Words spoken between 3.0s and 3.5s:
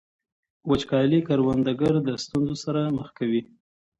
کوي.